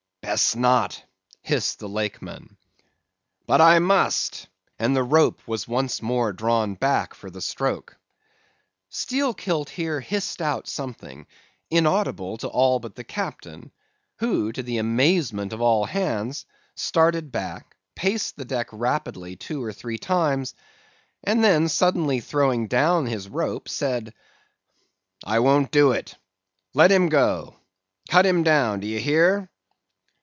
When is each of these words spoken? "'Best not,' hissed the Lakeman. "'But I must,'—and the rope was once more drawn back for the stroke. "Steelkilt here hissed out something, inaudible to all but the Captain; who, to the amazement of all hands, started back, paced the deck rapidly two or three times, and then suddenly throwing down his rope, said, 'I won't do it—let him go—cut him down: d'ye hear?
"'Best 0.23 0.55
not,' 0.55 1.03
hissed 1.41 1.79
the 1.79 1.89
Lakeman. 1.89 2.55
"'But 3.47 3.59
I 3.59 3.79
must,'—and 3.79 4.95
the 4.95 5.03
rope 5.03 5.45
was 5.45 5.67
once 5.67 6.01
more 6.01 6.31
drawn 6.31 6.75
back 6.75 7.13
for 7.13 7.29
the 7.29 7.41
stroke. 7.41 7.97
"Steelkilt 8.89 9.67
here 9.69 9.99
hissed 9.99 10.41
out 10.41 10.69
something, 10.69 11.25
inaudible 11.69 12.37
to 12.37 12.47
all 12.47 12.79
but 12.79 12.95
the 12.95 13.03
Captain; 13.03 13.71
who, 14.19 14.53
to 14.53 14.63
the 14.63 14.77
amazement 14.77 15.51
of 15.51 15.59
all 15.59 15.83
hands, 15.83 16.45
started 16.75 17.33
back, 17.33 17.75
paced 17.95 18.37
the 18.37 18.45
deck 18.45 18.67
rapidly 18.71 19.35
two 19.35 19.61
or 19.61 19.73
three 19.73 19.97
times, 19.97 20.53
and 21.25 21.43
then 21.43 21.67
suddenly 21.67 22.21
throwing 22.21 22.67
down 22.67 23.05
his 23.05 23.27
rope, 23.27 23.67
said, 23.67 24.13
'I 25.25 25.39
won't 25.39 25.71
do 25.71 25.91
it—let 25.91 26.89
him 26.91 27.09
go—cut 27.09 28.25
him 28.25 28.43
down: 28.43 28.79
d'ye 28.79 28.99
hear? 28.99 29.49